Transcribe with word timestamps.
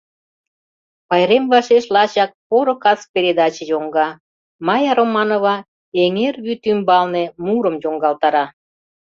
Пайрем 1.09 1.45
вашеш 1.51 1.85
лачак 1.95 2.31
«Поро 2.47 2.75
кас» 2.83 2.99
передаче 3.13 3.63
йоҥга, 3.71 4.07
Майя 4.67 4.93
Романова 4.97 5.55
«Эҥер 6.03 6.35
вӱд 6.45 6.61
ӱмбалне» 6.71 7.23
мурым 7.45 7.75
йоҥгалтара. 7.83 8.45